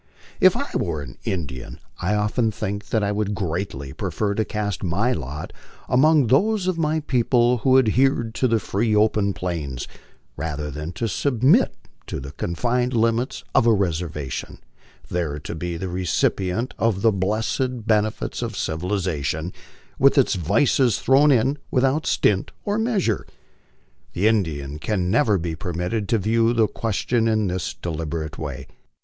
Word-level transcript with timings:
If 0.39 0.57
I 0.57 0.67
were 0.75 1.03
an 1.03 1.19
Indian, 1.25 1.79
I 2.01 2.15
often 2.15 2.49
think 2.49 2.87
that 2.87 3.03
I 3.03 3.11
would 3.11 3.35
greatly 3.35 3.93
prefer 3.93 4.33
to 4.33 4.43
cast 4.43 4.83
my 4.83 5.11
lot 5.11 5.53
among 5.87 6.25
those 6.25 6.65
of 6.65 6.79
my 6.79 7.01
people 7.01 7.59
who 7.59 7.77
adhered 7.77 8.33
to 8.33 8.47
the 8.47 8.55
freo 8.57 8.95
open 9.03 9.31
plains, 9.35 9.87
rather 10.35 10.71
than 10.71 10.95
submit 10.95 11.75
to 12.07 12.19
the 12.19 12.31
confined 12.31 12.95
limits 12.95 13.43
of 13.53 13.67
a 13.67 13.73
reservation, 13.73 14.57
there 15.07 15.37
to 15.37 15.53
be 15.53 15.77
the 15.77 15.87
recipient 15.87 16.73
of 16.79 17.03
the 17.03 17.11
blessed 17.11 17.85
benefits 17.85 18.41
of 18.41 18.57
civilization, 18.57 19.53
with 19.99 20.17
its 20.17 20.33
vices 20.33 20.97
thrown 20.97 21.29
in 21.31 21.59
without 21.69 22.07
stint 22.07 22.49
or 22.65 22.79
measure. 22.79 23.23
The 24.13 24.25
Indian 24.27 24.79
can 24.79 25.11
never 25.11 25.37
be 25.37 25.55
permitted 25.55 26.09
to 26.09 26.17
view 26.17 26.53
the 26.53 26.65
ques 26.65 26.95
tion 27.07 27.27
in 27.27 27.45
this 27.45 27.75
deliberate 27.75 28.39
way. 28.39 28.65